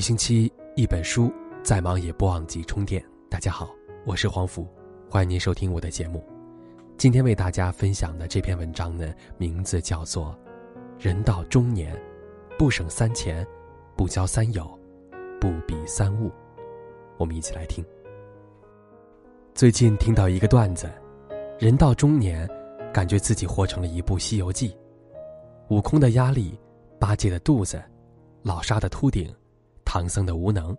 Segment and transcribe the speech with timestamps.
[0.00, 1.30] 一星期一本书，
[1.62, 3.04] 再忙也不忘记充电。
[3.28, 3.68] 大家好，
[4.06, 4.66] 我是黄福，
[5.10, 6.24] 欢迎您收听我的节目。
[6.96, 10.34] 今天为大家分享的这篇文章呢，名字叫做
[11.06, 11.94] 《人到中年，
[12.58, 13.46] 不省三钱，
[13.94, 14.66] 不交三友，
[15.38, 16.28] 不比三物》。
[17.18, 17.84] 我们一起来听。
[19.54, 20.90] 最近听到一个段子，
[21.58, 22.48] 人到中年，
[22.90, 24.70] 感觉自己活成了一部《西游记》，
[25.68, 26.58] 悟空的压力，
[26.98, 27.82] 八戒的肚子，
[28.42, 29.30] 老沙的秃顶，
[29.92, 30.72] 唐僧的无能，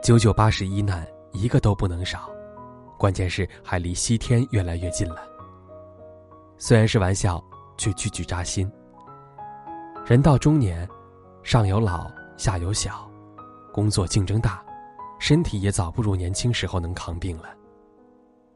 [0.00, 2.30] 九九八十一难，一个都不能少。
[2.96, 5.26] 关键是还离西天越来越近了。
[6.56, 7.42] 虽然是玩笑，
[7.76, 8.70] 却句句扎心。
[10.06, 10.88] 人到中年，
[11.42, 13.10] 上有老，下有小，
[13.72, 14.64] 工作竞争大，
[15.18, 17.48] 身体也早不如年轻时候能扛病了。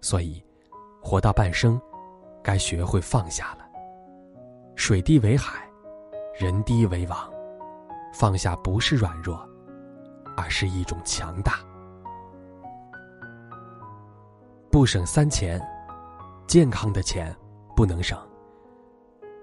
[0.01, 0.41] 所以，
[1.02, 1.77] 活到半生，
[2.41, 3.66] 该学会放下了。
[4.76, 5.69] 水低为海，
[6.38, 7.19] 人低为王。
[8.13, 9.45] 放下不是软弱，
[10.37, 11.60] 而是一种强大。
[14.70, 15.60] 不省三钱，
[16.46, 17.34] 健康的钱
[17.74, 18.18] 不能省。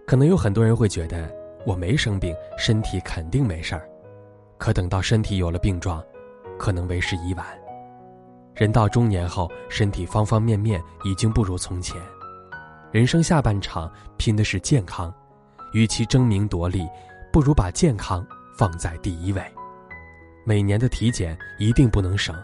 [0.06, 1.34] 可能有很多人会觉得，
[1.66, 3.90] 我没生病，身体肯定没事儿。
[4.58, 6.04] 可等到身体有了病状，
[6.60, 7.46] 可能为时已晚。
[8.54, 12.00] 人到中年后，身体方方面面已经不如从前。
[12.92, 15.12] 人生下半场拼的是健康，
[15.72, 16.88] 与其争名夺利，
[17.32, 18.24] 不如把健康
[18.56, 19.44] 放在第一位。
[20.46, 22.36] 每年的体检一定不能省，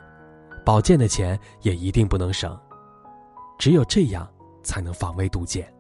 [0.65, 2.57] 保健的钱也一定不能省。
[3.57, 4.27] 只有这样，
[4.63, 5.71] 才能防微杜渐。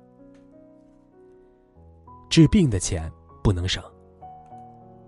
[2.29, 3.11] 治病的钱
[3.43, 3.83] 不能省。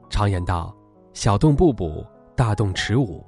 [0.10, 0.76] 常言道
[1.14, 3.26] ：“小洞不补，大洞持五。”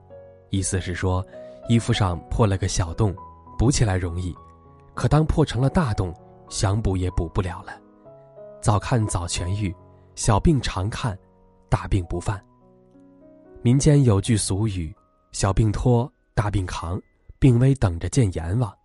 [0.50, 1.26] 意思是说。
[1.70, 3.16] 衣服上破了个小洞，
[3.58, 4.36] 补起来容易，
[4.94, 6.14] 可当破成了大洞，
[6.50, 7.72] 想补也补不了了。
[8.62, 9.74] 早看早痊愈，
[10.14, 11.18] 小病常看，
[11.70, 12.44] 大病不犯。
[13.64, 14.94] 民间有句俗语
[15.32, 17.02] ：“小病拖，大病扛，
[17.40, 18.78] 病危等着见阎王。”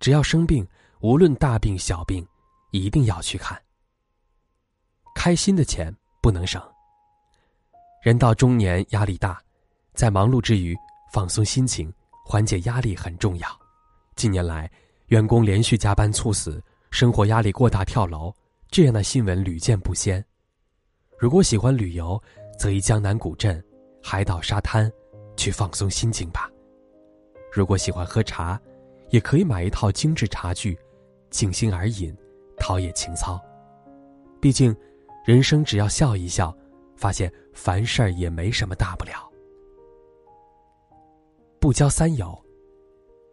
[0.00, 0.66] 只要生病，
[1.00, 2.26] 无论大病小病，
[2.70, 3.60] 一定要去看。
[5.14, 6.62] 开心的钱不能省。
[8.02, 9.38] 人到中年，压力大，
[9.92, 10.74] 在忙碌之余
[11.12, 11.92] 放松心情。
[12.24, 13.48] 缓解压力很重要。
[14.14, 14.70] 近年来，
[15.06, 18.34] 员工连续加班猝死、生活压力过大跳楼
[18.70, 20.22] 这样的新闻屡见不鲜。
[21.18, 22.22] 如果喜欢旅游，
[22.58, 23.64] 则宜江南古镇、
[24.02, 24.90] 海岛沙滩
[25.36, 26.50] 去放松心情吧。
[27.52, 28.60] 如果喜欢喝茶，
[29.10, 30.78] 也可以买一套精致茶具，
[31.30, 32.14] 静心而饮，
[32.56, 33.40] 陶冶情操。
[34.40, 34.76] 毕竟，
[35.24, 36.56] 人生只要笑一笑，
[36.96, 39.28] 发现凡事儿也没什么大不了。
[41.58, 42.38] 不交三友，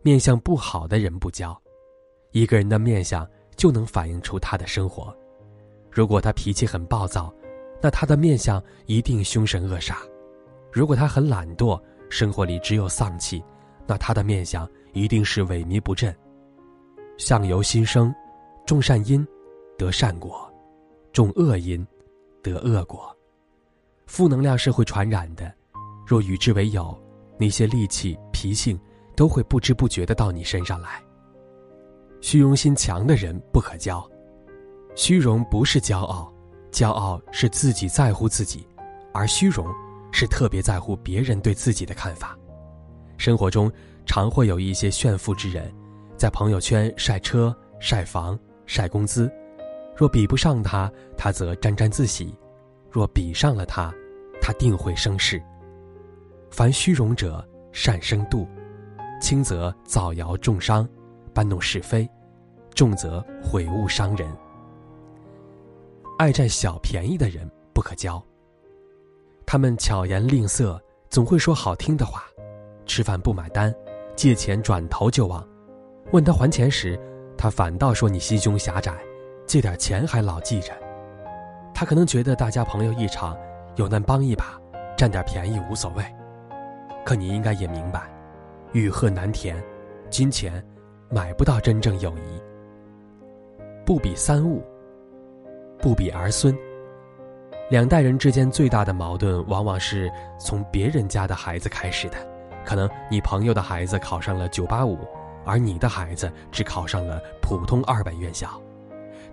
[0.02, 1.56] 面相不好的人不交。
[2.32, 5.16] 一个人的面相就能反映出他的生活。
[5.92, 7.34] 如果他脾气很暴躁，
[7.82, 9.96] 那他的面相一定凶神恶煞；
[10.75, 13.41] 如果他很懒惰，生活里只有丧气，
[13.88, 16.13] 那他的面相一定是萎靡不振。
[17.18, 18.13] 相由心生，
[18.66, 19.25] 种善因
[19.78, 20.53] 得善果，
[21.14, 21.88] 种恶因
[22.44, 23.16] 得恶果。
[24.06, 25.50] 负能量是会传染的，
[26.06, 26.94] 若与之为友。
[27.38, 28.78] 那些戾气、脾性
[29.16, 31.02] 都会不知不觉的到你身上来。
[32.19, 34.06] 虚荣心强的人不可交，
[34.94, 36.34] 虚荣不是骄傲，
[36.69, 38.68] 骄傲是自己在乎自己，
[39.14, 39.66] 而虚荣
[40.18, 42.40] 是特别在乎别人对自己的看法。
[43.18, 43.70] 生活中
[44.06, 45.70] 常会有一些炫富之人，
[46.16, 49.30] 在朋友圈晒车、晒房、晒工资，
[49.94, 52.34] 若比不上他，他则沾沾自喜；
[52.90, 53.94] 若比上了他，
[54.42, 55.44] 他定会生事。
[56.50, 58.47] 凡虚荣者，善生妒，
[59.20, 60.88] 轻则造谣重伤，
[61.34, 62.08] 搬弄是非；
[62.74, 64.34] 重则毁物伤人。
[66.18, 68.26] 爱占小便宜的人不可交。
[69.45, 72.23] 他们巧言令色，总会说好听的话，
[72.85, 73.73] 吃饭不买单，
[74.16, 75.47] 借钱转头就忘。
[76.11, 76.99] 问他还钱时，
[77.37, 78.93] 他反倒说你心胸狭窄，
[79.46, 80.73] 借点钱还老记着。
[81.73, 83.37] 他可能觉得大家朋友一场，
[83.75, 84.59] 有难帮一把，
[84.97, 86.03] 占点便宜无所谓。
[87.05, 88.09] 可你应该也明白，
[88.72, 89.61] 欲壑难填，
[90.09, 90.66] 金钱
[91.09, 92.41] 买不到真正友谊。
[93.85, 94.64] 不比三物，
[95.79, 96.58] 不比儿孙。
[97.67, 102.17] 两代人之间最大的矛盾，往往是从别人家的孩子开始的。
[102.64, 105.00] 可能你朋友的孩子考上了九八五，
[105.44, 108.47] 而你的孩子只考上了普通二本院校；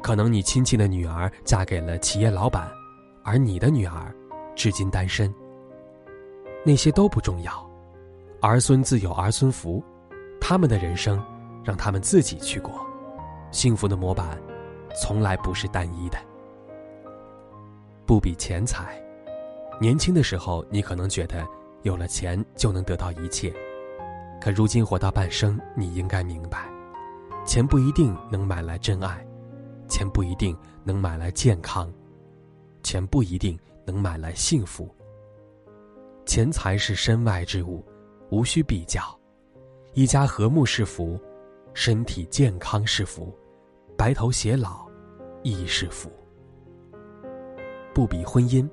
[0.03, 2.71] 可能你亲戚的女儿嫁给了企业老板，
[3.23, 4.15] 而你的女儿
[4.55, 5.33] 至今单身。
[6.65, 7.71] 那些都不重要，
[8.41, 9.83] 儿孙自有儿孙福，
[10.41, 11.23] 他们的人生，
[11.63, 12.73] 让他们自己去过。
[13.51, 14.39] 幸福的模板，
[14.95, 16.19] 从来不是单一的。
[18.05, 19.01] 不比钱财，
[19.81, 21.47] 年轻的时候，你可能觉得
[21.83, 23.53] 有了钱就能得到一切，
[24.41, 26.69] 可如今活到半生，你应该明白，
[27.45, 29.25] 钱不一定能买来真爱，
[29.89, 31.91] 钱不一定能买来健康，
[32.83, 34.93] 钱不一定能买来幸福。
[36.27, 37.85] 钱财是身外之物，
[38.31, 39.03] 无需比较。
[39.95, 41.21] 一家和睦是福，
[41.73, 43.33] 身体健康是福，
[43.97, 44.87] 白头偕老
[45.43, 46.11] 亦是福。
[47.95, 48.69] 不比婚姻。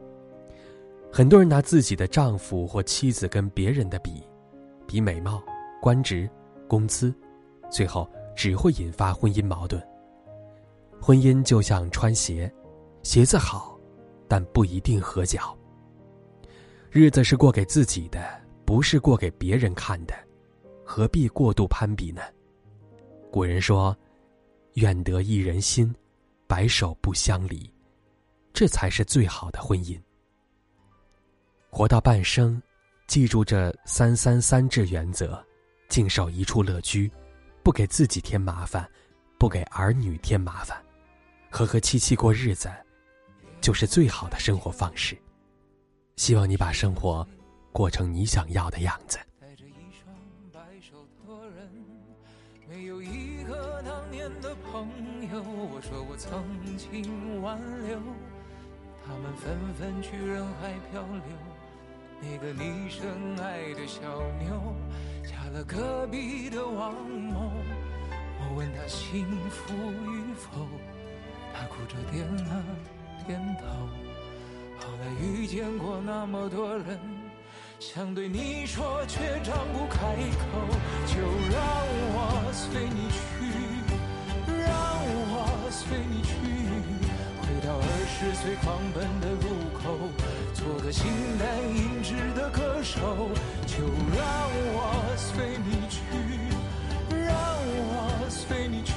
[1.12, 4.24] 很多人拿自己的丈夫或妻子跟别人的比，
[4.88, 5.44] 比美貌、
[5.82, 6.30] 官职、
[6.68, 7.14] 工资，
[7.72, 9.82] 最后只会引发婚姻矛盾。
[11.02, 12.52] 婚姻就像穿鞋，
[13.04, 13.80] 鞋子好，
[14.28, 15.58] 但不一定合脚。
[16.92, 18.22] 日子是过给自己的，
[18.66, 20.14] 不是过给别人看的，
[20.84, 22.22] 何必过度攀比呢？
[23.32, 23.96] 古人说
[24.76, 25.94] ：“愿得一人心，
[26.48, 27.72] 白首不相离。”
[28.60, 29.98] 这才是最好的婚姻。
[31.70, 32.62] 活到半生，
[33.08, 35.42] 记住这三三三制原则，
[35.88, 37.10] 静守一处乐居，
[37.64, 38.86] 不给自己添麻烦，
[39.38, 40.78] 不给儿女添麻烦，
[41.50, 42.70] 和和气气过日子，
[43.62, 45.18] 就是最好的生活方式。
[46.18, 47.26] 希望你把生活
[47.72, 49.18] 过成你想要的样子。
[49.40, 50.14] 带着一双
[50.52, 51.72] 白手托人，
[52.68, 54.86] 没有一个当年的朋
[55.32, 55.42] 友。
[55.42, 56.44] 我说我曾
[56.76, 57.58] 经挽
[57.88, 57.98] 留，
[59.10, 61.24] 他们纷纷去人海漂流。
[62.22, 63.10] 那个你深
[63.42, 64.02] 爱的小
[64.38, 64.76] 妞，
[65.24, 67.52] 嫁了隔壁的王某。
[68.40, 70.68] 我问她幸福与否，
[71.52, 72.64] 她哭着点了
[73.26, 73.66] 点头。
[74.78, 77.00] 后来遇见过那么多人，
[77.80, 79.98] 想对你说却张不开
[80.38, 80.46] 口。
[81.08, 81.60] 就让
[82.14, 83.18] 我随你去，
[88.20, 89.48] 十岁狂奔的路
[89.82, 89.98] 口，
[90.54, 91.08] 做个形
[91.40, 93.00] 单影只的歌手，
[93.66, 96.04] 就让我随你去，
[97.16, 98.92] 让我随你去。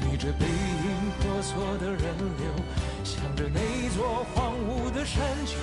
[0.00, 2.46] 逆着背影婆娑的人流，
[3.02, 3.58] 向着那
[3.96, 5.58] 座荒芜的山丘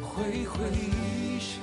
[0.00, 1.58] 挥挥衣袖，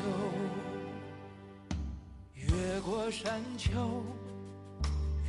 [2.34, 4.04] 越过山丘，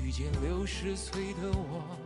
[0.03, 2.06] 遇见六十岁的我。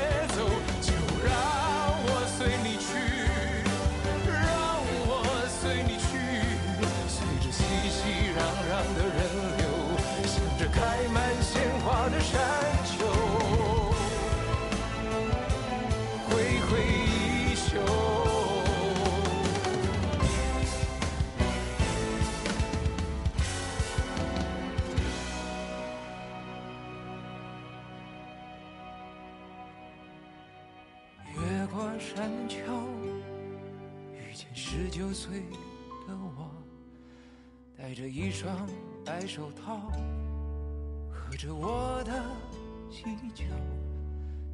[32.13, 32.57] 山丘，
[34.13, 35.39] 遇见十九岁
[36.05, 36.51] 的我，
[37.77, 38.67] 戴着一双
[39.05, 39.89] 白手套，
[41.09, 42.21] 喝着我的
[42.89, 43.45] 喜酒。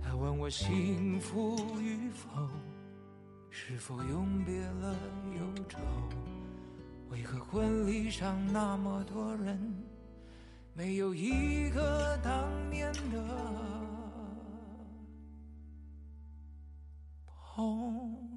[0.04, 2.48] 他问我幸福与否，
[3.50, 4.96] 是否永别了
[5.36, 5.80] 忧愁？
[7.10, 9.60] 为何婚礼上那么多人，
[10.76, 13.97] 没有一个当年的？
[17.58, 18.37] 哦。